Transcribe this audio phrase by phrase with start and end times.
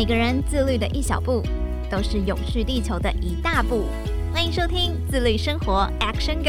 [0.00, 1.42] 每个人自律的一小步，
[1.90, 3.84] 都是永续地球的一大步。
[4.32, 6.48] 欢迎收听《自律生活 Action Go》。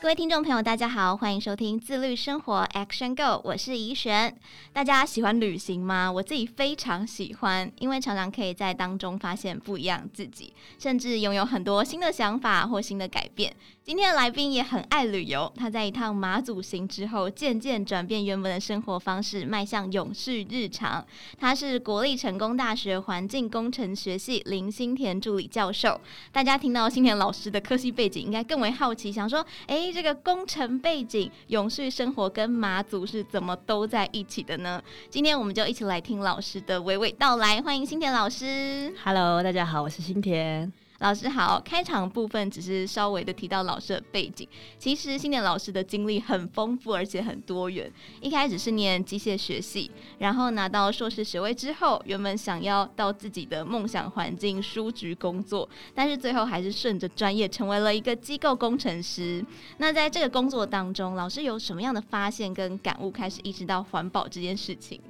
[0.00, 4.36] 各位听众朋友，大家好，欢迎收听《自律生活 Action Go》，我是怡璇。
[4.72, 6.10] 大家喜欢旅行吗？
[6.10, 13.54] 我自己非常喜欢，因为常常可以在当中发现不一样自己，甚至拥有很多新的想法或新的改变。
[13.86, 21.06] 今天的来宾也很爱旅游，他在一趟马祖行之后，渐渐转变原本的生活方式，迈向永续日常。
[21.38, 26.00] 他是国立成功大学环境工程学系林新田助理教授。
[26.32, 34.82] 大家听到新田老师的科系背景，应该更为好奇，想说：哎，这个工程背景、永续生活跟马祖是怎么都在一起的呢？
[35.08, 37.62] 今天我们就一起来听老师的娓娓道来。
[37.62, 38.92] 欢迎新田老师。
[39.04, 40.72] Hello，大家好，我是新田。
[40.98, 47.90] 老师好，开场部分只是稍微的提到老师的背景，其实新田老师的经历很丰富，而且很多元。
[48.20, 59.44] 一开始是念机械学系，然后拿到硕士学位之后，原本想要到自己的梦想环境书局工作，但是最后还是顺着专业成为了一个机构工程师。
[59.78, 65.00] 那在这个工作当中，老师有什么样的发现跟感悟，开始意识到环保这件事情？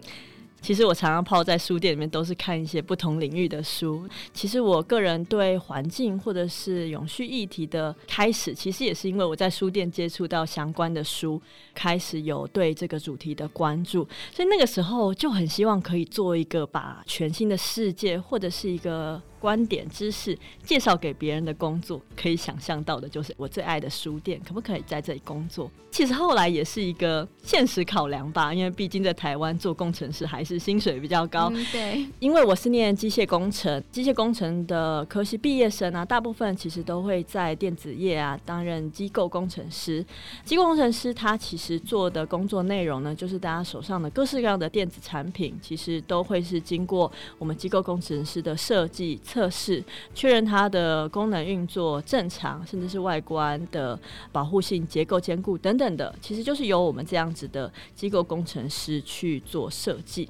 [0.67, 4.05] 其实我常常泡在书店里面，都是看一些不同领域的书。
[4.35, 11.41] 其实我个人对环境或者是永续议题的开始，其实也是因为我在书店接触到相关的书，
[11.73, 14.09] 开始有对这个主题的关注。
[14.33, 19.23] 所以那个时候就很希望可以做一个把全新的世界或者是一个。
[19.41, 25.71] 观点、知识介绍给别人的工作，可以想象到的就是我最爱的书店，可不可以在这里工作？
[25.91, 31.51] 其实后来也是一个现实考量吧，因为毕竟在台湾做工程师还是薪水比较高。
[31.55, 40.05] 嗯，对，因为我是念机械工程，机械工程的科系毕业生啊，大部分其实都会在电子业啊担任机构工程师。
[40.45, 49.19] 机构工程师他其实做的工作内容呢，就是大家手上的各式各样的电子产品，其实都会是经过我们机构工程师的设计。
[49.27, 49.83] 测试
[50.15, 53.99] 确认它的功能运作正常，甚至是外观的
[54.31, 60.29] 保护性、结构坚固等等的，其实就是由我们这样子的机构工程师去做设计。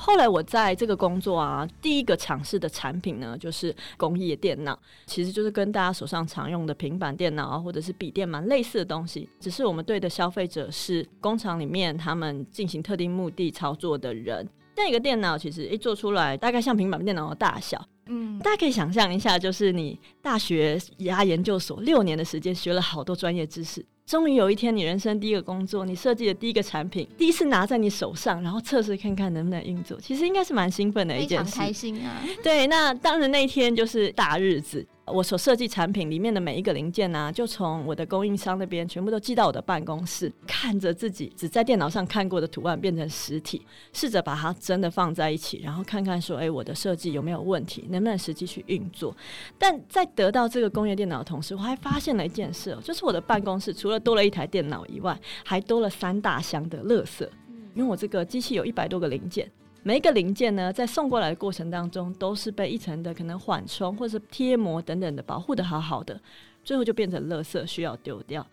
[0.00, 14.48] 后来我在这个工作啊，第一个尝试的产品呢，就是工业电脑，其实就是跟大家手上常用的平板电脑啊，或者是笔电蛮类似的东西，只是我们对的消费者是工厂里面他们进行特定目的操作的人。
[14.78, 17.84] 那一个电脑其实一做出来，大概像平板电脑的大小。
[18.06, 32.22] 嗯，大家可以想象一下，就是你大学压研究所六年的时间，学了好多专业知识，终于有一天你人生第一个工作，你设计的第一个产品，第一次拿在你手上，然后测试看看能不能运作，其实应该是蛮兴奋的一件事，非常开心啊。
[32.42, 34.86] 对，那当然那一天就是大日子。
[35.10, 43.60] 我所设计产品里面的每一个零件呢、啊，就从我的供应商那边全部都寄到我的办公室，看着自己只在电脑上看过的图案变成实体，
[43.92, 49.16] 试着把它真的放在一起，然后看看说，哎，我的设计有没有问题，能不能实际去运作？
[49.58, 57.28] 但在得到这个工业电脑的同时，我还发现了一件事，就是我的办公室除了多了一台电脑以外，还多了三大箱的垃圾，
[57.74, 59.50] 因为我这个机器有一百多个零件。
[59.88, 66.20] 每一个零件呢，在送过来的过程当中，都是被一层的可能缓冲或者是贴膜等等的保护得好好的，
[66.62, 68.46] 最后就变成垃圾需要丢掉。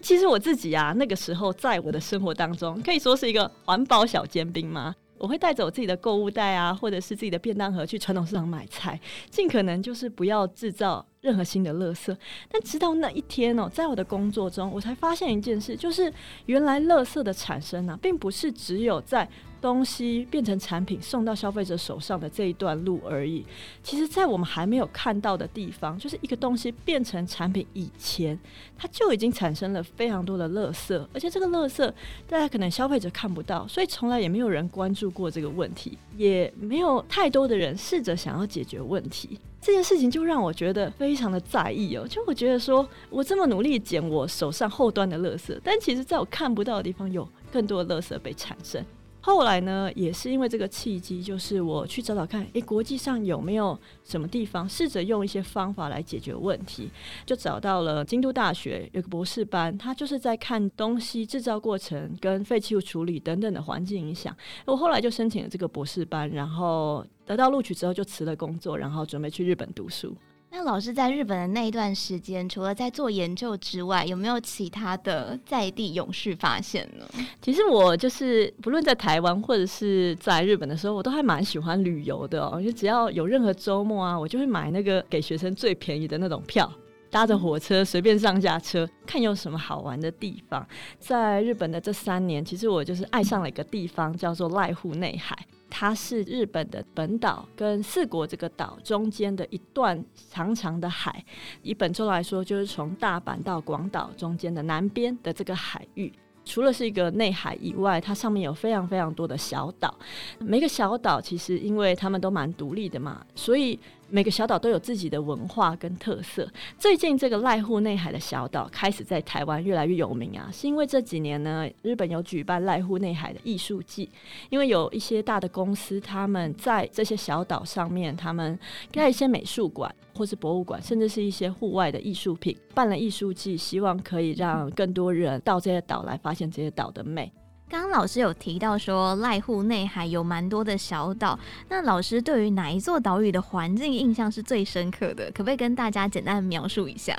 [0.00, 4.92] 其实我自己啊，那个时候在我的生活当中，可以说是一个环保小尖兵吗？
[5.16, 8.98] 我会带着我自己的购物袋啊，或者是自己的便当盒去传统市场买菜，
[9.30, 12.16] 尽可能就是不要制造任何新的垃圾。
[12.50, 16.12] 但直到那一天哦，在我的工作中，我才发现一件事，就是
[16.46, 19.28] 原来垃圾的产生啊，并不是只有在
[19.60, 23.44] 东西变成产品送到消费者手上的这一段路而已。
[23.82, 28.38] 其实，在我们还没有看到的地方，就是一个东西变成产品以前，
[28.78, 31.92] 它就已经产生了非常多的垃圾，而且这个垃圾
[32.26, 39.38] 大家可能消费者看不到，所以从来也没有人关注过这个问题，也没有太多的人试着想要解决问题。
[39.60, 48.84] 这件事情就让我觉得非常的在意哦，就我觉得说我这么努力捡我手上后端的垃圾，但其实在我看不到的地方，有更多的垃圾被产生。
[49.22, 56.90] 后来呢，也是因为这个契机，就是我去找找看，诶，国际上有没有什么地方试着用一些方法来解决问题，
[57.26, 64.34] 就找到了京都大学有个博士班，他就是在看东西制造过程跟废弃物处理等等的环境影响。
[64.64, 70.12] 我后来就申请了这个博士班，然后得到录取之后就辞了工作，然后准备去日本读书。
[70.50, 77.06] 那老师在日本的那一段时间，除了在做研究之外，有没有其他的在地永续发现呢？
[77.40, 82.60] 其实我就是不论在台湾或者是在日本的时候，我都还蛮喜欢旅游的哦。
[82.60, 86.68] 就只要有任何周末啊，我就会买那个给学生最便宜的那种票。
[87.12, 90.66] 搭着火车随便上下车，看有什么好玩的地方。
[90.98, 95.36] 在日本的这三年，其实我就是爱上了一个地方，叫做濑户内海。
[95.70, 101.24] 它是日本的本岛跟四国这个岛中间的一段长长的海。
[101.62, 106.12] 以本州来说，就是从大阪到广岛中间的南边的这个海域。
[106.44, 109.94] 除了是一个内海以外，它上面有非常非常多的小岛。
[110.40, 113.78] 每个小岛其实因为它们都蛮独立的嘛，所以。
[114.10, 116.48] 每个小岛都有自己的文化跟特色。
[116.78, 124.10] 最近这个濑户内海的小岛开始在台湾越来越有名啊，是因为这几年呢，日本有举办濑户内海的艺术季，
[124.48, 128.58] 因为有一些大的公司他们在这些小岛上面，他们
[128.90, 137.32] 盖一些美术馆或是博物馆，甚至是一些户外的艺术品，办了艺术季，希望可以让更多人到这些岛来发现这些岛的美。
[137.70, 141.38] 刚刚老师有提到说，濑户内海有蛮多的小岛。
[141.68, 145.30] 那老师对于哪一座岛屿的环境印象是最深刻的？
[145.30, 147.16] 可不可以跟大家简单描述一下？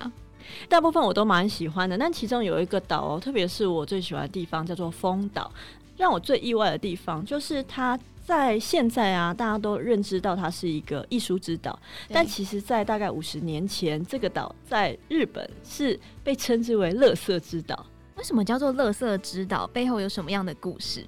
[0.67, 5.49] 大部分我都蛮喜欢的，但其中有一个岛哦，特别是我最喜欢的地方叫做丰岛。
[5.95, 17.85] 让我最意外的地方就是它在现在啊，大家都认知到它是一个艺术之岛，但其实，在大概五十年前，这个岛在日本是被称之为“乐色之岛”。
[18.21, 19.65] 为什么叫做“垃圾之岛”？
[19.73, 21.03] 背后有什么样的故事？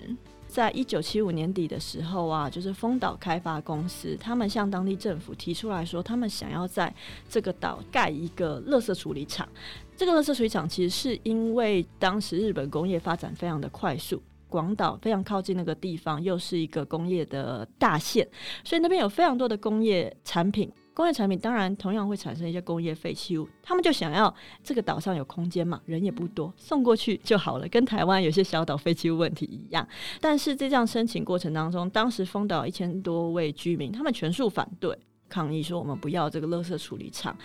[0.48, 6.92] 在一九七五年底的时候啊，就是丰岛开发公司，他们向当地政府提出来说，他们想要在
[7.30, 9.48] 这个岛盖一个垃圾处理厂。
[9.96, 14.20] 这个垃圾处理厂其实是因为当时日本工业发展非常的快速，
[14.50, 18.28] 广岛非常靠近那个地方，又是一个工业的大县，
[18.64, 20.68] 所以那边有非常多的工业产品。
[20.94, 29.88] 工业产品当然同样会产生一些工业废弃物，他们就想要这个岛上有空间嘛，人也不多，送过去就好了，跟台湾有些小岛废弃物问题一样。
[30.22, 34.96] 但是在这样申请过程当中，当时丰岛一千多位居民，他们全数反对，
[35.28, 37.36] 抗议说我们不要这个垃圾处理厂。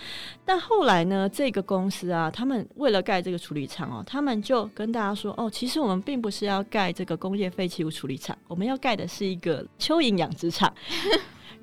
[0.45, 10.71] 但后来呢，这个公司啊，他们为了盖这个处理厂哦，他们就跟大家说哦，其实我们并不是要盖这个工业废弃物处理厂，我们要盖的是一个 蚯蚓养殖场。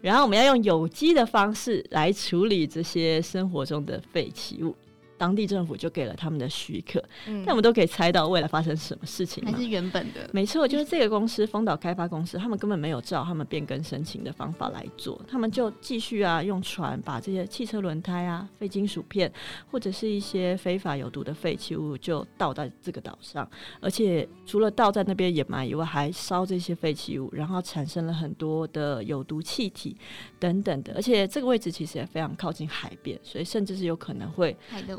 [0.07, 4.73] 然后我们要用有机的方式来处理这些生活中的废弃物。
[5.19, 9.45] 当地政府就给了他们的许可，嗯、但我们都可以猜到未来发生什么事情。
[9.45, 10.29] 还是原本的？
[10.33, 19.33] 没错，就是这个公司丰岛开发公司，他们根本没有照他们变更申请的方法来做，他们就继续啊用船把这些汽车轮胎啊、废金属片
[19.71, 23.49] 或者是一些非法有毒的废弃物就倒在这个岛上，
[23.81, 29.97] 而且除了倒在那边掩埋以外，还烧这些废弃物，然后产生了很多的有毒气体
[30.39, 34.57] 等等的，而且这个位置其实也非常靠近海边，所以甚至是有可能会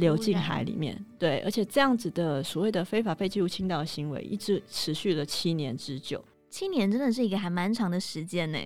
[0.08, 6.24] 流进海里面，对，而且这样子的所谓的非法废弃物倾倒行为，一直持续了七年之久。
[6.50, 8.58] 七年真的是一个还蛮长的时间呢。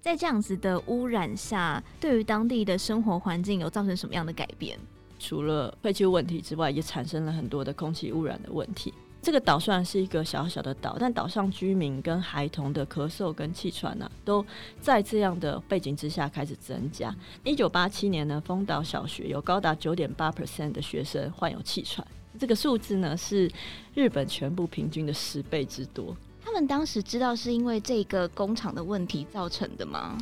[0.00, 4.76] 在这样子的污染下，对于当地的生活环境有造成什么样的改变？
[5.20, 8.92] 除了废弃物问题之外，也产生了很多的空气污染的问题。
[9.20, 14.44] 这个岛虽然是一个小小的岛，但岛上居民跟孩童的咳嗽跟气喘呢、都
[14.80, 17.14] 在这样的背景之下开始增加。
[17.44, 22.06] 一九八七年呢，丰岛小学有高达九点八 percent 的学生患有气喘，
[22.38, 23.50] 这个数字呢是
[23.92, 26.16] 日本全部平均的十倍之多。
[26.48, 30.16] 他们当时知道是因为这个工厂的问题造成的吗？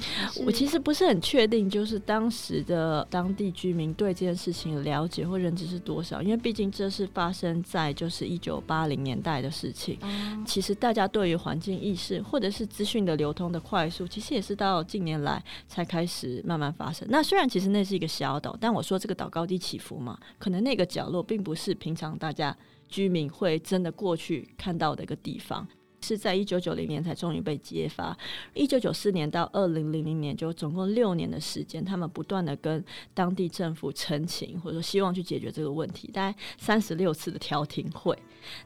[0.45, 9.97] 我其实不是很确定，就是当时的当地居民对这件事情的了解或认知是多少，因为毕竟这是发生在就是一九八零年代的事情。
[10.03, 17.07] 嗯、其实大家对于环境意识或者是资讯的流通的快速，其实也是到近年来才开始慢慢发生。
[17.09, 22.57] 那虽然其实那是一个小岛，但我说这个岛高低起伏嘛，可能那个角落并不是平常大家
[22.89, 25.65] 居民会真的过去看到的一个地方。
[26.01, 28.17] 是在一九九零年才终于被揭发。
[28.55, 32.85] 一九九四年到二零零零年，就总共六年的时间，他们不断的跟
[33.15, 38.17] 当地政府澄情，或者说希望去解决这个问题，大概三十六次的调停会，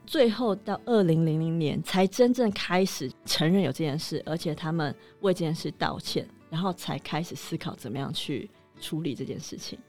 [0.05, 9.79] 最后到二零零零年才真正开始承认有这件事，而且他们为这件事道歉，然后才开始思考怎么样去处理这件事情。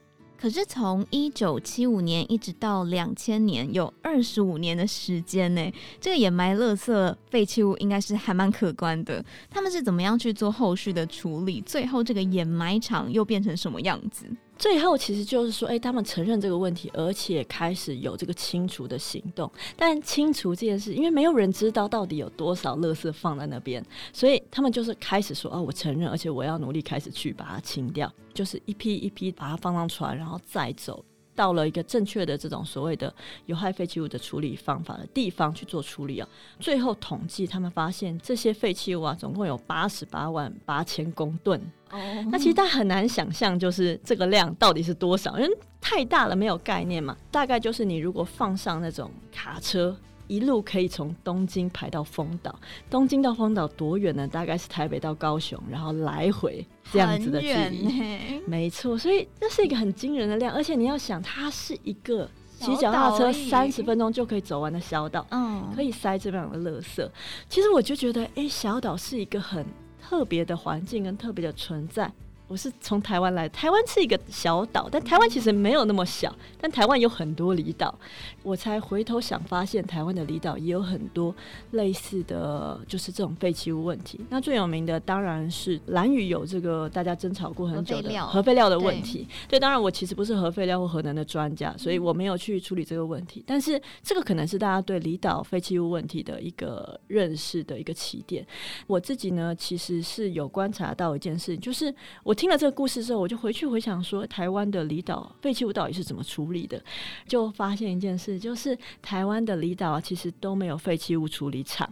[0.43, 5.71] 可是从一九七五年一直到两千年，有二十五年的时间呢。
[6.01, 9.23] 这个掩埋垃圾废弃物应该是还蛮可观的。
[9.49, 11.61] 他们是怎么样去做后续的处理？
[11.61, 14.25] 最后这个掩埋场又变成什么样子？
[14.63, 19.51] 最后其实就是说，哎、他们承认这个问题，而且开始有这个清除的行动。
[19.75, 31.03] 但清除这件事，因为没有人知道到底有多少垃圾放在那边，所以他们就是开始说，哦，我承认，而且我要努力开始去把它清掉，就是一批一批把它放上船，然后再走。
[31.35, 33.13] 到了一个正确的这种所谓的
[33.45, 36.27] 有害废弃物的处理方法的地方去做处理啊。
[36.59, 41.59] 最后统计，他们发现这些废弃物啊，总共有八十八万八千公吨。
[41.91, 41.99] 哦，
[42.31, 47.15] 那其实大家很难想象，就是这个量到底是多少，因为太大了，没有概念嘛。
[47.29, 49.95] 大概就是你如果放上那种卡车。
[50.27, 52.57] 一路可以从东京排到丰岛，
[52.89, 54.27] 东京到丰岛多远呢？
[54.27, 58.41] 大概是台北到高雄，然后来回这样子的距离。
[58.47, 67.07] 没错，所以这是一个很惊人的量，而且你要想，它是一个骑脚踏车三十分钟就可以走完的小岛，嗯，可以塞这样的垃圾。
[67.49, 69.65] 其实我就觉得，哎、欸，小岛是一个很
[70.01, 72.11] 特别的环境跟特别的存在。
[72.47, 77.97] 我是从台湾来，台湾是一个小岛，但台湾其实没有那么小，但台湾有很多离岛。
[78.43, 81.33] 我才回头想发现，台湾的离岛也有很多
[81.71, 84.19] 类似的就是这种废弃物问题。
[84.29, 89.25] 那最有名的当然是蓝屿有这个大家争吵过很久的核废料的问题。
[89.47, 93.43] 对，对，当然我其实不是核废料或核能的专家，所以我没有去处理这个问题。
[93.47, 98.45] 但是这个可能是大家对离岛废弃物问题的一个认识的一个起点。
[98.85, 102.35] 我自己呢，其实是有观察到一件事，就是我。
[102.43, 106.77] 听了这个故事之后，我就回去回想说，台湾的离岛废弃物到底是怎么处理的？
[107.25, 111.89] 就发现一件事，就是台湾的离岛其实都没有废弃物处理厂，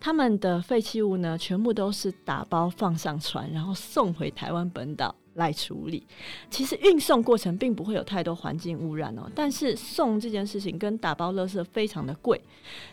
[0.00, 5.14] 他们的废弃物呢，全部都是打包放上船，然后送回台湾本岛。
[5.34, 6.06] 来处理，
[6.50, 12.40] 其实运送过程并不会有太多环境污染哦，但是送这件事情跟打包垃圾非常的贵，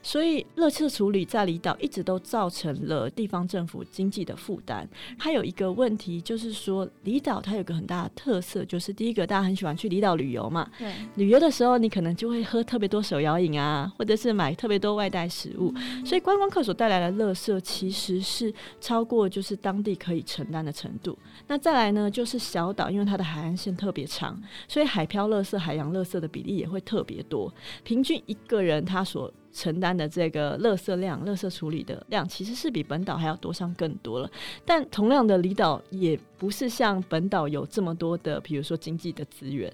[0.03, 4.87] 所以垃圾处理在离岛一直都造成了地方政府经济的负担。
[5.17, 15.73] 还有一个问题就是说，离岛它有个很大的特色，就是第一个大家很喜欢去离岛旅游嘛，对，旅游的时候你可能就会喝特别多手摇饮啊，或者是买特别多外带食物，
[16.05, 21.17] 所以观光客所带来的垃圾其实是超过就是当地可以承担的程度。
[21.47, 27.51] 那再来呢，就是是小岛，因为它的海岸线特别长，所以海漂垃圾、海洋垃圾的比例也会特别多。
[27.85, 34.29] 平均一个人他所承担的这个垃圾量、垃圾处理的量，其实是比本岛还要多上更多了。
[34.65, 39.73] 但同样的离岛，也不是像本岛有这么多的，比如说经济的资源，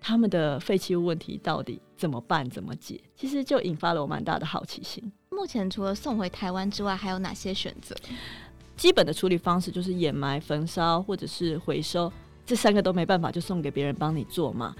[0.00, 3.00] 他们的废弃物问题到底怎么办、怎么解？
[3.14, 5.12] 其实就引发了我蛮大的好奇心。
[5.30, 7.96] 目前除了送回台湾之外，还有哪些选择？
[8.76, 12.12] 基本的处理方式就是掩埋、焚烧或者是回收，
[12.44, 14.74] 这三个都没办法，就送给别人帮你做嘛。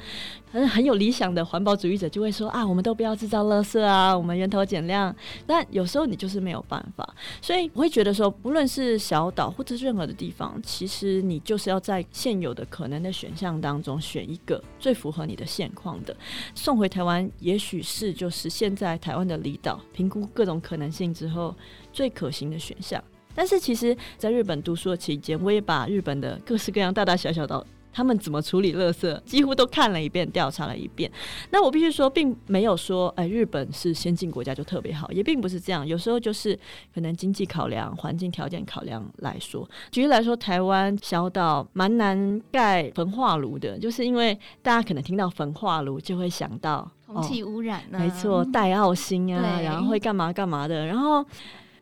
[0.50, 5.14] 很很有理想的环保主义者就会说啊，我们都不要制造垃圾啊，我们源头减量。
[5.46, 16.14] 但有时候你就是没有办法，所以我会觉得说，不论是小岛或者是任何的地方，其实你就是要在现有的可能的选项当中选一个最符合你的现况的，
[16.54, 21.54] 送回台湾，也许是就是现在台湾的离岛评估各种可能性之后
[21.92, 23.02] 最可行的选项。
[23.34, 31.10] 但是其实，在日本读书的期间，我也把日本的各式各样大大小小的他们怎么处理垃圾，几乎都看了一遍，调查了一遍。
[31.50, 35.86] 那我必须说，并没有说，哎，日本是先进国家就特别好，也并不是这样。
[35.86, 36.58] 有时候就是
[36.94, 39.68] 可能经济考量、环境条件考量来说。
[39.90, 51.22] 举例来说，台湾小岛蛮难盖焚化炉的，就是因为大家可能听到焚化炉就会想到空气污染呢、没错，戴奥辛啊，然后会干嘛干嘛的，然后。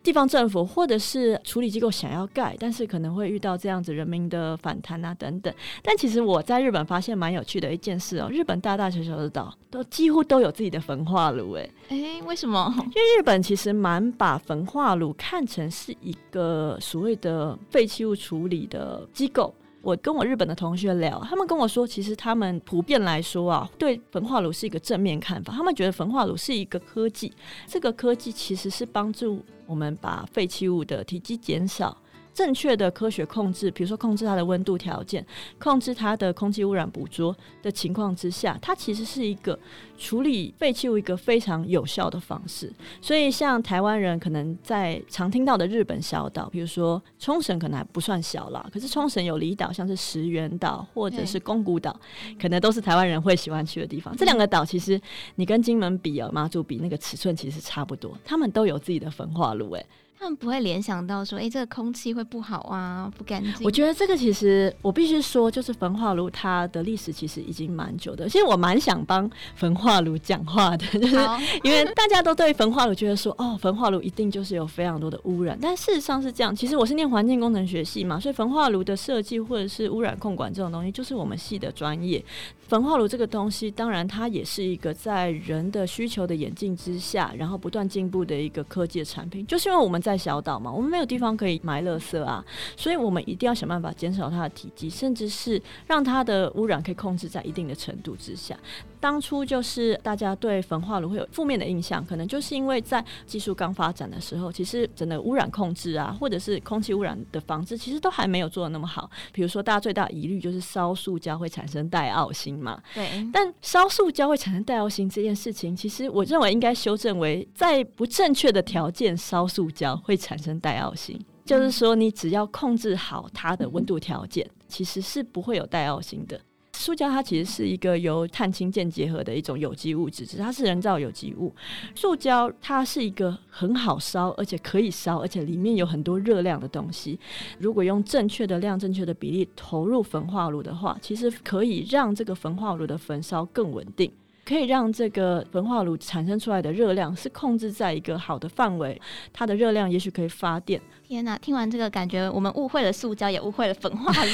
[0.03, 5.53] 地方政府或者是处理机构想要盖，但是可能会遇到这样子人民的反弹啊等等。
[5.83, 12.73] 但其实我在日本发现蛮有趣的一件事哦，日本大大小小的岛都几乎都有自己的焚化炉，诶， 诶，为什么？
[12.77, 19.53] 因为日本其实蛮把焚化炉看成是一个所谓的废弃物处理的机构。
[19.81, 25.51] 我跟我日本的同学聊，他们跟我说，其实他们普遍来说啊，对焚化炉是一个正面看法。
[25.53, 27.33] 他们觉得焚化炉是一个科技，
[27.65, 31.97] 这个科技其实是帮助我们把废弃物的体积减少。
[32.33, 35.25] 正确的科学控制，比如说控制它的温度条件，
[35.59, 39.57] 控制它的空气污染捕捉的情况之下，它其实是一个
[39.97, 42.71] 处理废弃物一个非常有效的方式。
[43.01, 48.69] 所以，像台湾人可能在常听到的日本小岛，比如说冲绳，可能还不算小了。
[48.71, 51.99] 可是冲绳有离岛，像是石垣岛或者是宫古岛，
[52.41, 54.15] 可能都是台湾人会喜欢去的地方。
[54.15, 54.99] 这两个岛其实
[55.35, 59.85] 你跟金门比啊，马祖比，那个尺寸其实差不多，他们都有自己的焚化炉，诶。
[60.21, 63.53] 他们不会联想到说，哎、欸，这个空气会不好啊，不干净。
[63.63, 68.29] 我觉得这个其实我必须说，就是焚化炉它的历史其实已经蛮久的。
[68.29, 71.15] 其实我蛮想帮焚化炉讲话的， 就是
[71.63, 75.57] 因为大家都对焚化炉觉得说，哦，焚化炉一定就是有非常多的污染。
[75.59, 82.23] 但事实上是这样，其实我是念环境工程学系嘛，所以焚化炉的设计或者是污染控管这种东西，就是我们系的专业。
[82.67, 89.45] 焚化炉这个东西，当然它也是一个在人的需求的演进之下，然后不断进步的一个科技的产品。
[89.47, 92.43] 就是因为我们在在小岛嘛，我们没有地方可以埋垃圾啊，
[92.75, 98.57] 所以我们一定要想办法减少它的体积，甚至是让它的污染可以控制在一定的程度之下。
[99.01, 109.09] 当初就是大家对焚化炉会有负面的印象，可能就是因为在技术刚发展的时候，其实整个污染控制啊，或者是空气污染的防治，其实都还没有做的那么好。
[109.33, 112.79] 比如说，大家最大的疑虑就是烧塑胶会产生戴奥辛嘛。
[112.93, 113.27] 对。
[113.33, 126.39] 但烧塑胶会产生戴奥辛这件事情，其实我认为应该修正为，在不正确的条件烧塑胶会产生戴奥辛，就是说你只要控制好它的温度条件，其实是不会有带奥辛的。
[126.73, 131.53] 塑胶它其实是一个由碳氢键结合的一种有机物质，它是人造有机物。
[131.93, 137.19] 塑胶它是一个很好烧，而且可以烧，而且里面有很多热量的东西。
[137.59, 144.11] 如果用正确的量、正确的比例投入焚化炉的话，其实可以让这个焚化炉的焚烧更稳定。
[144.43, 148.99] 可以让这个焚化炉产生出来的热量是控制在一个好的范围，
[149.31, 150.81] 它的热量也许可以发电。
[151.07, 154.31] 天哪，听完这个感觉，我们误会了塑胶，也误会了焚化炉。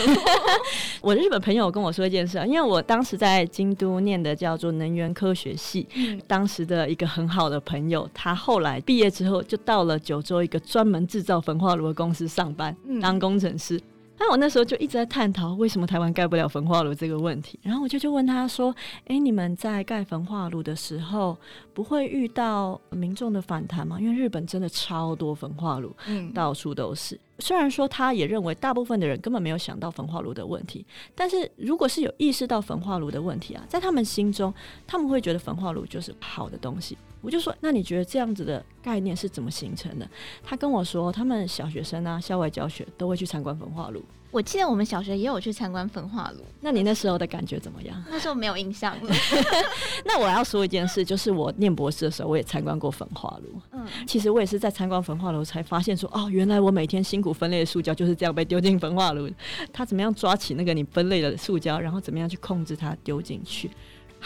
[1.01, 13.81] 我的日本朋友跟我说一件事啊，因为我当时在京都念的叫做能源科学系，嗯、当时的一个很好的朋友，他后来毕业之后就到了九州一个专门制造焚化炉的公司上班，嗯、当工程师。
[14.19, 21.37] 那我那时候就一直在探讨为什么台湾盖不了焚化炉这个问题，然后我就就问他说：“诶，你们在盖焚化炉的时候
[21.73, 23.99] 不会遇到民众的反弹吗？
[24.01, 27.19] 因为日本真的超多焚化炉，嗯，到处都是。
[27.39, 34.53] 虽然说他也认为大部分的人根本没有想到焚化炉的问题，但是如果是有意识到焚化炉的问题啊，在他们心中，
[34.85, 40.07] 他们会觉得焚化炉就是好的东西。”我就说，那你觉得这样子的概念是怎么形成的？
[40.43, 44.03] 他跟我说，他们小学生啊，校外教学都会去参观焚化炉。
[44.37, 46.45] 我记得我们小学也有去参观焚化炉。
[46.61, 48.03] 那你那时候的感觉怎么样？
[48.07, 49.11] 那时候没有印象了。
[50.05, 53.59] 那我要说一件事，就是我念博士的时候，我也参观过焚化炉。
[53.71, 59.27] 嗯，其实我也是在参观焚化炉才发现说，哦，原来我每天辛苦分类的塑胶就是这样被丢进焚化炉。
[59.73, 63.71] 他怎么样抓起那个你分类的塑胶，然后怎么样去控制它丢进去？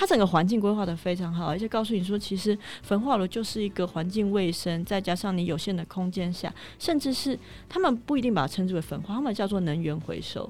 [0.01, 7.37] 它整个环境规划得非常好，而且告诉你说，其实焚化炉就是一个环境卫生，再加上你有限的空间下，甚至是
[7.69, 10.49] 他们不一定把它称之为焚化，他们叫做能源回收。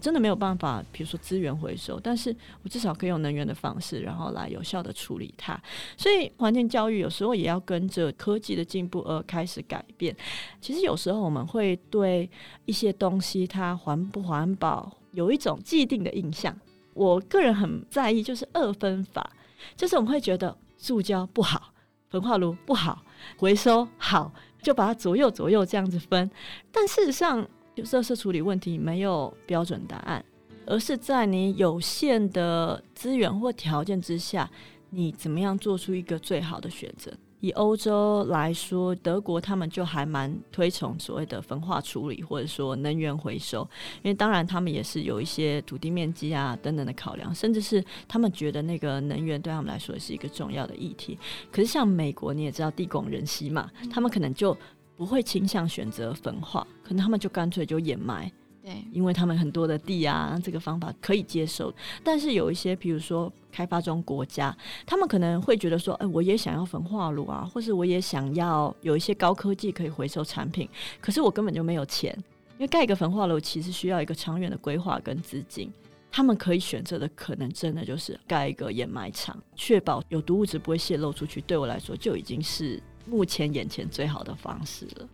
[0.00, 5.56] 真的没有办法，比如说资源回收，但是我至少可以用能源的方式，然后来有效地处理它。
[5.96, 10.16] 所以环境教育有时候也要跟着科技的进步而开始改变。
[10.60, 12.28] 其实有时候我们会对
[12.64, 16.52] 一些东西它环不环保有一种既定的印象。
[16.98, 19.30] 我个人很在意，就是二分法，
[19.76, 21.72] 就是我们会觉得塑胶不好，
[22.10, 23.04] 焚化炉不好，
[23.36, 26.28] 回收好，就把它左右左右这样子分。
[26.72, 30.24] 但事实上，就垃圾处理问题没有标准答案，
[30.66, 34.50] 而是在你有限的资源或条件之下，
[34.90, 37.12] 你怎么样做出一个最好的选择。
[37.40, 43.60] 以欧洲来说，德国他们就还蛮推崇所谓的焚化处理，或者说能源回收，
[44.02, 51.18] 因为当然他们也是有一些土地面积啊等等的考量，甚至是他们觉得那个能源对他们来说也是一个重要的议题。
[51.52, 54.56] 可是像美国，你也知道地广人稀嘛，他们可能就
[54.96, 58.30] 不会倾向选择焚化，可能他们就干脆就掩埋。
[58.62, 61.72] 对，因为他们很多的地啊，这个方法可以接受。
[62.04, 70.68] 但是有一些，比如说开发中国家，他们可能会觉得说，哎，我也想要焚化炉啊，或是我也想要有一些高科技可以回收产品，
[71.00, 72.12] 可是我根本就没有钱，
[72.52, 75.72] 因为盖一个焚化炉其实需要一个长远的规划跟资金。
[76.10, 81.38] 他们可以选择的可能真的就是盖一个掩埋场，确保有毒物质不会泄露出去。
[81.42, 85.08] 对我来说，就已经是目前眼前最好的方式了。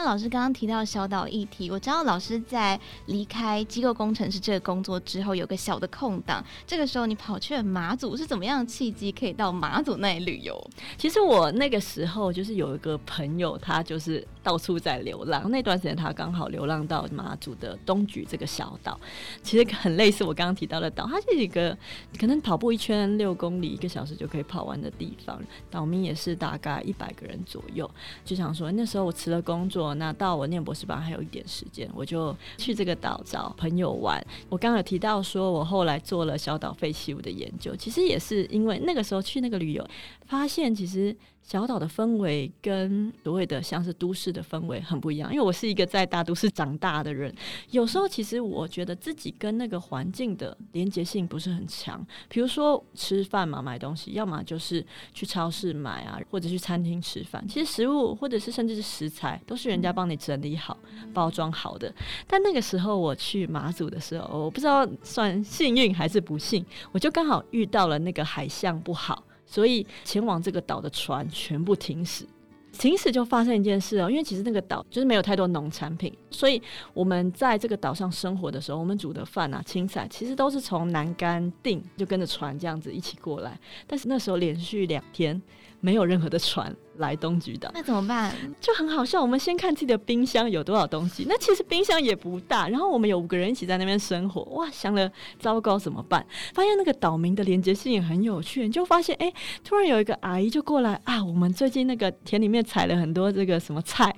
[0.00, 10.58] 那老师刚刚提到小岛议题，我知道老师在离开机构工程师这个工作之后，有个小的空档，这个时候你跑去了马祖，是怎么样的契机可以到马祖那里旅游？
[10.96, 14.26] 其实我那个时候就是有一个朋友，他就是。
[14.42, 18.98] 到处在流浪，那段时间他刚好流浪到马祖的东莒这个小岛，
[19.42, 21.76] 其实很类似我刚刚提到的岛，它是一个
[22.18, 25.38] 可能跑步一圈六公里一个小时就可以跑完的地方，
[25.70, 27.88] 岛民也是大概一百个人左右。
[28.24, 34.24] 就想说那时候我辞了工作，那到我念博士班还有一点时间，我就去这个岛找朋友玩。
[34.48, 39.86] 我刚刚有提到说我后来做了小岛废弃物的研究，其实也是因为那个时候去那个旅游，
[40.30, 41.14] 发现其实。
[41.42, 47.34] 小岛的氛围跟所谓的像是都市的氛围很不一样，因为我是一个在大都市长大的人，
[47.70, 52.06] 有时候其实我觉得自己跟那个环境的连接性不是很强。
[52.28, 57.44] 比如说吃饭嘛，买东西，要么就是去超市买啊，或者去餐厅吃饭。
[57.48, 60.78] 其实食物或者是甚至是食材都是人家帮你整理好、
[61.12, 61.92] 包装好的。
[62.28, 69.24] 但那个时候我去马祖的时候，我不知道算幸运还是不幸，我就刚好遇到了那个海象不好。
[69.50, 72.24] 所以前往这个岛的船全部停驶，
[72.72, 76.62] 停驶就发生一件事哦，因为其实那个岛就是没有太多农产品，所以
[76.94, 83.58] 我们在这个岛上生活的时候，我们煮的饭啊、青菜，其实都是从南竿定就跟着船这样子一起过来。
[83.88, 85.42] 但是那时候连续两天
[85.80, 86.74] 没有任何的船。
[86.96, 88.34] 来东莒岛，那怎么办？
[88.60, 89.22] 就很好笑。
[89.22, 92.68] 我们先看自己的冰箱有多少东西，那其实冰箱也不大。
[92.68, 96.26] 然后我们有五个人一起在那边生活，哇，想了糟糕怎么办？
[96.52, 104.14] 发现那个岛民的连接性也很有趣，你就发现哎、欸，突然有一个阿姨就过来啊，我们最近那个田里面采了很多这个什么菜，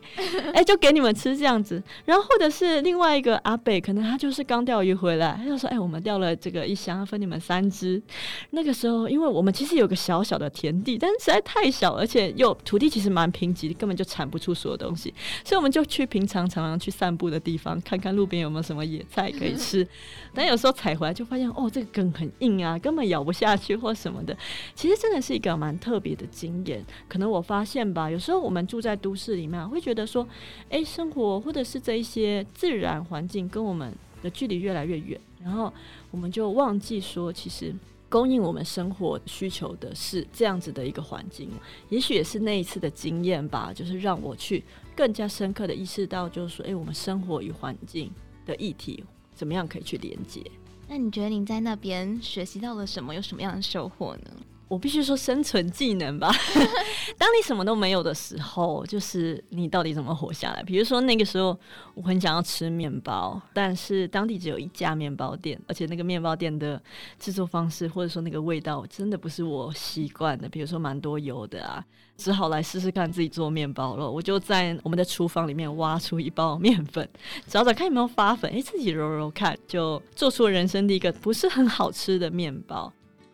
[0.46, 1.80] 哎、欸，就给你们吃这样子。
[2.04, 8.02] 然后或者是另外一个阿北，可能他就是刚钓鱼回来，他就说哎、欸，我们钓了这个一箱，分你们三只。
[8.50, 15.12] 那个时候，因为我们其实有个小小的田地，但是实在太小，而且又土地其实蛮贫瘠的，根本就产不出所有东西，
[15.44, 19.86] 所以我们就去平常常常去散步的地方，看看路边有没有什么野菜可以吃。
[20.34, 24.36] 但有时候采回来就发现，哦，这个梗很硬啊，根本咬不下去或什么的。
[24.74, 26.84] 其实真的是一个蛮特别的经验。
[27.08, 30.26] 可能我发现吧，有时候我们住在都市里面，会觉得说，
[30.70, 35.72] 哎，生活或者是这一些自然环境跟我们的距离越来越远，然后
[36.10, 37.74] 我们就忘记说，其实。
[38.12, 41.48] 供应我们生活需求的是这样子的一个环境，
[41.88, 44.62] 也许也是那一次的经验吧，就是让我去
[44.94, 48.12] 更加深刻的意识到，就是说，诶，我们生活与环境
[48.44, 49.02] 的议题
[49.34, 50.42] 怎么样可以去连接？
[50.86, 53.14] 那你觉得您在那边学习到了什么？
[53.14, 54.30] 有什么样的收获呢？
[54.72, 56.32] 我必须说生存技能吧。
[57.18, 60.62] 当你什么都没有的时候，就是你到底怎么活下来？
[60.62, 61.54] 比如说那个时候，
[61.92, 66.82] 我很想要吃面包，但是当地只有一家面包店，而且那个面包店的
[67.18, 70.48] 制作方式或者说那个味道，真的不是我习惯的。
[70.48, 71.84] 比如说蛮多油的啊，
[72.16, 74.10] 只好来试试看自己做面包了。
[74.10, 77.06] 我就在我们的厨房里面挖出一包面粉，
[77.46, 82.90] 找找看有没有发粉，诶，自己揉揉看，就做出了人生第一个不是很好吃的面包。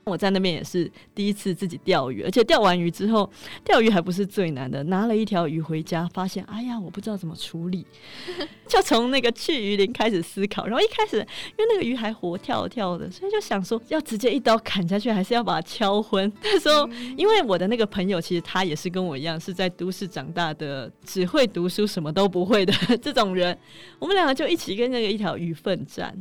[0.09, 3.31] 我在那边也是第一次自己钓鱼，而且钓完鱼之后，
[3.65, 4.83] 钓鱼还不是最难的。
[4.85, 7.87] 拿了一条鱼回家，发现哎呀，我不知道怎么处理，
[8.67, 10.67] 就从那个去鱼鳞开始思考。
[10.67, 16.33] 然后一开始，因为那个鱼还活跳跳的，所以就想说要直接一刀砍下去，还是要把它敲昏。
[16.43, 23.57] 那时候，因为我的那个朋友其实他也是跟我一样是在都市长大的，只会读书什么都不会的这种人，
[23.99, 26.17] 我们两个就一起跟那个一条鱼奋战。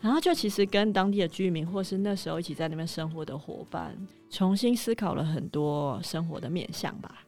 [0.00, 3.94] 然后就其实跟当地的居民，或是那时候一起在那边生活的伙伴，
[4.30, 7.22] 重新思考了很多生活的面向吧。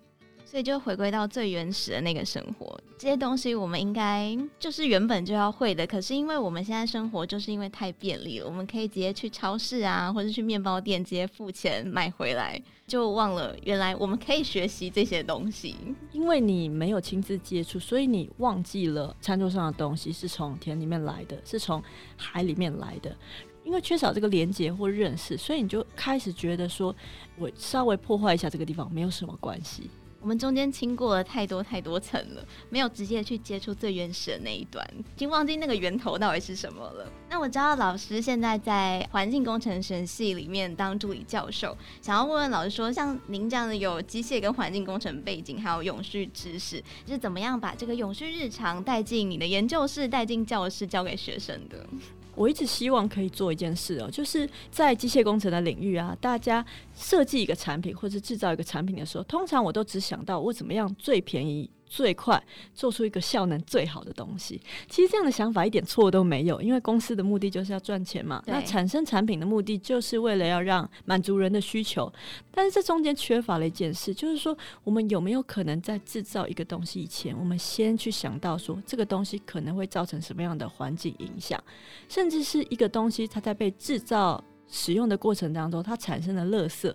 [0.53, 5.87] 所以就回归到最原始的那个生活，这些东西我们应该就是原本就要会的。
[5.87, 15.75] 可是因为我们现在生活就是因为太便利了，我们可以直接去超市啊，或者去面包店直接付钱买回来，就忘了原来我们可以学习这些东西。
[16.13, 21.83] 因为你没有亲自接触，所以你忘记了餐桌上的东西是从田里面来的，是从
[22.15, 23.17] 海里面来的。
[23.65, 26.95] 因为缺少这个连接或认识，所以你就开始觉得说，
[27.39, 29.89] 我稍微破坏一下这个地方没有什么关系。
[30.23, 37.11] 我们中间经过了太多太多层了，没有直接去接触最原始的那一端，已经忘记那个源头到底是什么了。
[37.29, 51.85] 那我知道老师现在在环境工程学系里面当助理教授，想要问问老师说，像您这样的有机械跟环境工程背景，还有永续知识，是怎么样把这个永续日常带进你的研究室、带进教室教给学生的？
[52.35, 56.65] 我一直希望可以做一件事哦，就是在机械工程的领域啊，大家
[56.95, 61.69] 设计一个产品或者制造一个产品的时候，通常我都只想到我怎么样最便宜。
[61.93, 68.43] 最快做出一个效能最好的东西，其实这样的想法一点错都没有，因为公司的目的就是要赚钱嘛。
[68.47, 72.11] 那产生产品的目的就是为了要让满足人的需求，
[72.51, 81.63] 但是这中间缺乏了一件事，就是说我们有没有可能在制造一个东西以前，我们先去想到说这个东西可能会造成什么样的环境影响，
[82.09, 86.91] 甚至是一个东西它在被制造使用的过程当中，它产生的垃圾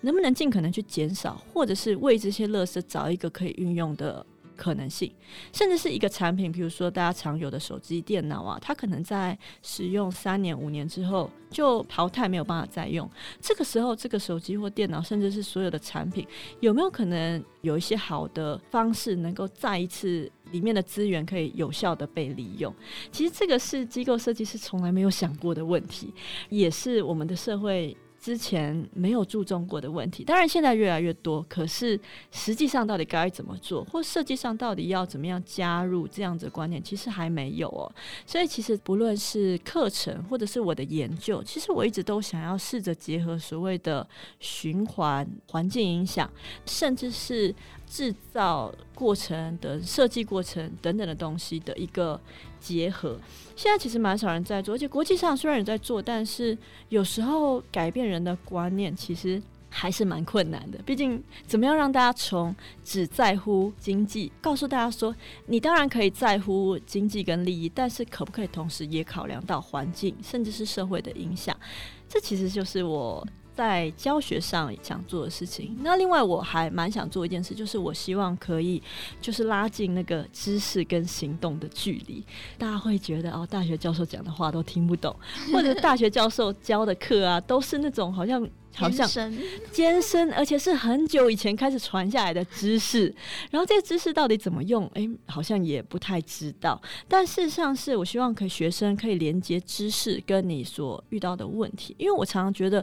[0.00, 4.26] 能不能尽可能去减少，或者是为这些垃圾找一个可以运用的。
[4.60, 5.10] 可能性，
[5.54, 13.08] 甚至是一个产品，比如说大家常有的手机、电脑啊，它可能在使用三年、五年之后就淘汰，没有办法再用。
[13.40, 16.26] 这个时候，这个手机或电脑，甚至是所有的产品，
[16.60, 22.74] 有没有可能有一些好的方式，能够再一次里面的资源可以有效的被利用？
[23.10, 26.12] 其实这个是机构设计师从来没有想过的问题，
[26.50, 27.96] 也是我们的社会。
[28.20, 31.42] 之前没有注重过的问题，当然现在越来越多。
[31.48, 31.98] 可是
[32.30, 37.90] 实际上到底该怎么做，或设计上到底要怎么样加入这样子观念，其实还没有哦。
[38.26, 44.06] 所以其实不论是课程或者是我的研究，其实我一直都想要试着结合所谓的
[44.38, 46.30] 循环、环境影响，
[46.66, 47.54] 甚至是
[47.90, 52.18] 制造过程的设计过程等等的东西的一个
[52.60, 53.18] 结合。
[53.56, 56.56] 现在其实蛮少人在做，而且国际上虽然有在做，但是
[56.88, 60.78] 有时候改变人的观念，其实还是蛮困难的。
[60.86, 65.12] 毕竟，怎么样让大家从只在乎经济，告诉大家说，
[65.46, 71.56] 你当然可以在乎经济跟利益，但是可不可以同时也考量到环境，甚至是社会的影响？
[72.08, 73.26] 这其实就是我。
[73.60, 78.82] 在教学上想做的事情，那另外我还蛮想做一件事，就是我希望可以
[79.20, 82.24] 就是拉近那个知识跟行动的距离。
[82.56, 85.14] 大家会觉得哦，大学教授讲的话都听不懂，
[85.52, 89.06] 或者大学教授教的课啊，都是那种好像好像
[89.70, 93.14] 艰深，而且是很久以前开始传下来的知识。
[93.50, 94.90] 然后这些知识到底怎么用？
[94.94, 96.80] 诶、欸，好像也不太知道。
[97.06, 102.82] 但事实上是我希望可以学生可以连接知识跟你所遇到的问题，因为我常常觉得。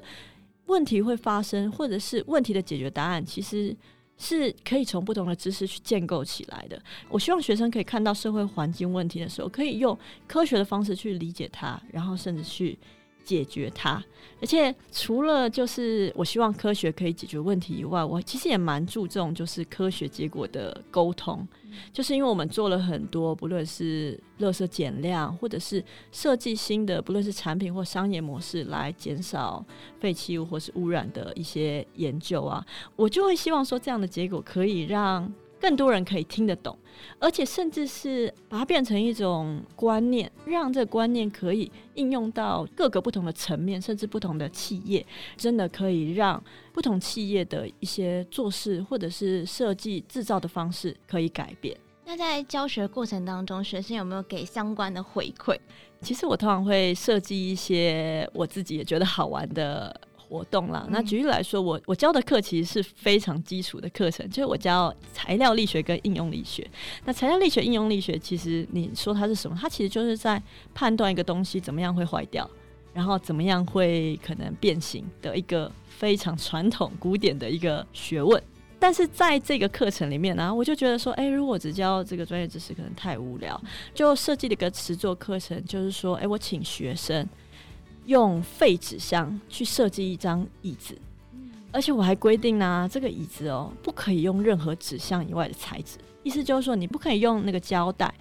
[0.68, 3.76] 问题会发生，或者是问题的解决答案，其实
[4.18, 6.82] 是可以从不同的知识去建构起来的。
[7.10, 12.78] 我希望学生可以看到社会环境问题的时候，可以用科学的方式去理解它，然后甚至去
[13.28, 14.02] 解决它。
[14.40, 21.46] 而且除了就是我希望科学可以解决问题以外，我其实也蛮注重就是科学结果的沟通。
[21.92, 29.64] 就是因为我们做了很多，不论是垃圾减量，或者是设计新的，不论是产品或商业模式，来减少
[30.00, 35.32] 废弃物或是污染的一些研究啊，我就会希望说，这样的结果可以让。
[35.60, 36.78] 更多人可以听得懂，
[37.20, 46.42] 而且甚至是把它变成一种观念，让这个观念可以应用到各个不同的层面，甚至不同的企业，真的可以让
[46.74, 51.76] 不同企业的一些做事或者是设计制造的方式可以改变。
[52.06, 55.58] 那在教学过程当中，学生有没有给相关的回馈？
[56.02, 60.00] 其实我通常会设计一些我自己也觉得好玩的。
[60.28, 66.68] 活动啦，那举例来说，我我教的课其实是非常基础的课程，就是我教材料力学跟应用力学。
[67.06, 69.58] 那材料力学、应用力学，其实你说它是什么？
[69.60, 70.42] 它其实就是在
[70.74, 72.50] 判断一个东西怎么样会坏掉，
[72.94, 78.42] 然后怎么样会可能变形的一个非常传统古典的一个学问。
[78.80, 83.60] 但是在这个课程里面呢、啊，我就觉得说，哎、欸，如果只教这个专业知识，可能太无聊，
[83.94, 87.28] 就设计了一个实作课程，就是说，哎、欸，我请学生。
[88.08, 90.98] 用废纸箱去设计一张椅子，
[91.74, 95.98] 而且我还规定呢、啊，这个椅子哦，不可以用任何纸箱以外的材质。
[96.28, 98.14] 意思就是说，你不可以用那个胶带，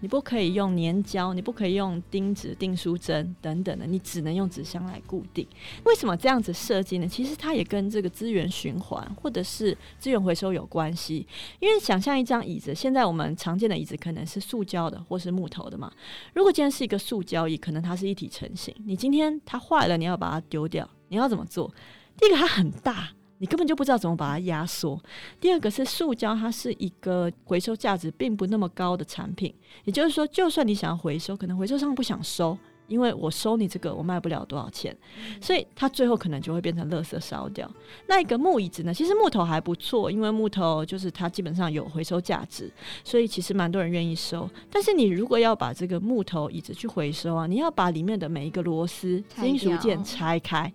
[0.00, 5.46] 你不可以用粘胶，你不可以用钉子、订书针等等的，你只能用纸箱来固定。
[5.84, 7.06] 为什么这样子设计呢？
[7.06, 11.24] 其实它也跟这个资源循环或者是资源回收有关系。
[11.60, 15.92] 因为想象一张椅子，现在我们常见的椅子可能是塑胶的或是木头的嘛。
[16.34, 18.74] 如果今天是一个塑胶椅，可能它是一体成型。
[18.84, 21.72] 你今天它坏了，你要把它丢掉，你要怎么做？
[22.18, 23.10] 第一个，它很大。
[23.42, 24.96] 你根本就不知道怎么把它压缩。
[25.40, 29.52] 第二个是塑胶，它是一个回收价值并不那么高的产品，
[29.82, 32.56] 也就是说，就算你想要回收，可能回收商不想收。
[32.92, 34.94] 因为我收你这个，我卖不了多少钱，
[35.40, 37.68] 所以它最后可能就会变成垃圾烧掉。
[38.06, 38.92] 那一个木椅子呢？
[38.92, 42.70] 其实木头还不错，因为木头就是它基本上有回收价值，
[43.02, 44.46] 所以其实蛮多人愿意收。
[44.70, 50.70] 但是你如果要把这个木头椅子去回收啊，你要把里面的每一个螺丝、金属件拆开。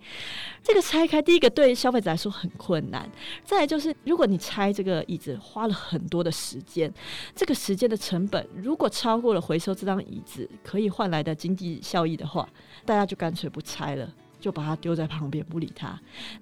[0.60, 3.08] 这个拆开，第一个对消费者来说很困难。
[3.44, 6.92] 再来就是，如果你拆这个椅子花了很多的时间，
[7.34, 12.07] 这个时间的成本如果超过了回收这张椅子可以换来的经济效益。
[12.16, 12.48] 的话，
[12.84, 16.00] 大家就干脆不拆了，就把它丢在旁边不理它，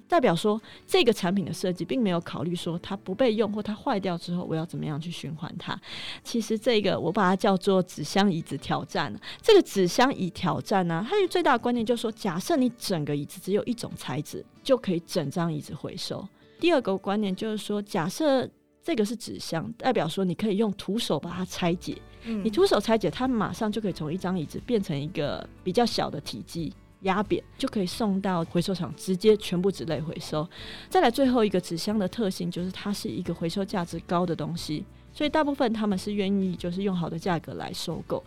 [0.09, 5.79] 代表说这个产品的设计并没有考虑说它不被用或它坏掉之后我要怎么样去循环它。
[6.23, 9.15] 其实这个我把它叫做纸箱椅子挑战。
[9.41, 16.27] 这个纸箱椅挑战呢，它的最大的观念就是说，假设你整个椅子只有一种材质，就可以整张椅子回收。
[16.59, 18.49] 第二个观念就是说，假设
[18.83, 21.97] 这个是纸箱，代表说你可以用徒手把它拆解。
[22.27, 30.49] 你徒手拆解，它马上就可以从一张椅子变成一个比较小的体积，压扁就可以送到回收厂，直接全部纸类回收。
[30.89, 38.23] 再来最后一个纸箱的特性就是它是一个回收价值高的东西，所以大部分他们是愿意就是用好的价格来收购。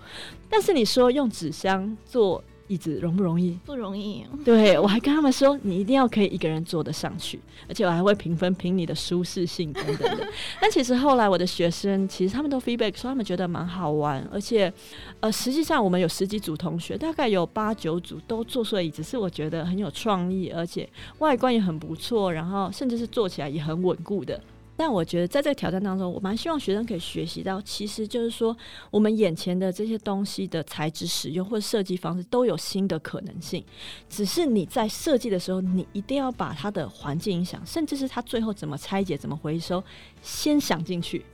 [0.49, 3.59] 但是你说用纸箱做椅子容不容易？
[3.65, 4.25] 不容易。
[4.45, 10.25] 对，我还跟他们说，你一定要可以一个人坐得上去，而且我还会评分评你的舒适性等等的。
[10.61, 14.71] 但其实后来我的学生，其实他们都 feedback 说他们觉得蛮好玩，而且
[15.19, 24.39] 呃，实际上我们有十几组同学，大概有八九组都坐出了椅子，是我觉得很有创意，而且外观也很不错，然后甚至是坐起来也很稳固的。
[24.79, 28.55] 但我觉得在这个挑战当中，我蛮希望学生可以学习到，其实就是说，
[28.89, 33.61] 我们眼前的这些东西的材质使用或设计方式都有新的可能性。
[34.07, 39.83] 只是你在设计的时候，你一定要把它的环境影响，甚至是它最后怎么拆解、怎么回收，
[40.21, 41.25] 先想进去。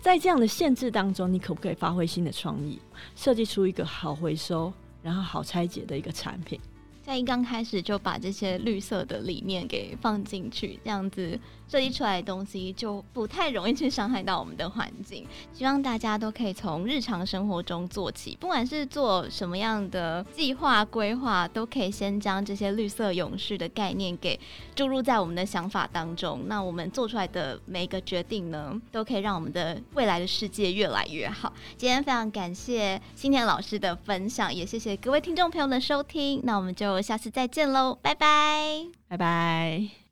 [0.00, 2.78] 在这样的限制当中，你可不可以发挥新的创意，
[3.14, 6.58] 设计出一个好回收然后好拆解的一个产品？
[7.02, 11.38] 在一刚开始就把这些绿色的理念给放进去，这样子
[11.68, 15.26] 设计出来的东西就不太容易去伤害到我们的环境。
[15.52, 24.38] 希望大家都可以从日常生活中做起，不管是做什么样的计划规划，都可以先将这些绿色勇士的概念给
[24.74, 26.42] 注入在我们的想法当中。
[26.46, 31.52] 那我们做出来的每一个决定呢，都可以让我们的未来的世界越来越好。
[31.76, 36.40] 今天非常感谢新田老师的分享，也谢谢各位听众朋友的收听。
[36.42, 36.94] 那我们就。
[37.04, 40.03] 下次再见喽，拜拜，拜拜。